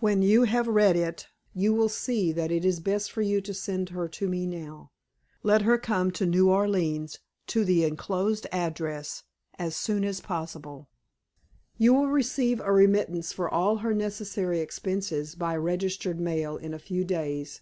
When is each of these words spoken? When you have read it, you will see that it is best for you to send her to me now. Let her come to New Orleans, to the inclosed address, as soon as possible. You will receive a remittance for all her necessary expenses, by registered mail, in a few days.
When 0.00 0.20
you 0.20 0.42
have 0.42 0.66
read 0.66 0.96
it, 0.96 1.28
you 1.54 1.72
will 1.72 1.88
see 1.88 2.32
that 2.32 2.50
it 2.50 2.64
is 2.64 2.80
best 2.80 3.12
for 3.12 3.22
you 3.22 3.40
to 3.42 3.54
send 3.54 3.90
her 3.90 4.08
to 4.08 4.28
me 4.28 4.44
now. 4.44 4.90
Let 5.44 5.62
her 5.62 5.78
come 5.78 6.10
to 6.10 6.26
New 6.26 6.50
Orleans, 6.50 7.20
to 7.46 7.64
the 7.64 7.84
inclosed 7.84 8.48
address, 8.50 9.22
as 9.60 9.76
soon 9.76 10.04
as 10.04 10.20
possible. 10.20 10.88
You 11.78 11.94
will 11.94 12.08
receive 12.08 12.58
a 12.58 12.72
remittance 12.72 13.32
for 13.32 13.48
all 13.48 13.76
her 13.76 13.94
necessary 13.94 14.58
expenses, 14.58 15.36
by 15.36 15.54
registered 15.56 16.18
mail, 16.18 16.56
in 16.56 16.74
a 16.74 16.80
few 16.80 17.04
days. 17.04 17.60